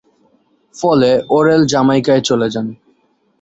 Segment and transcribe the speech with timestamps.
[0.75, 2.67] ফলে ওরেল জামাইকায় চলে যান।